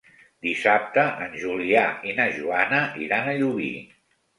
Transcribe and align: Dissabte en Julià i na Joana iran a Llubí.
Dissabte 0.45 1.03
en 1.27 1.37
Julià 1.43 1.85
i 2.13 2.19
na 2.23 2.29
Joana 2.41 2.85
iran 3.09 3.33
a 3.37 3.41
Llubí. 3.41 3.75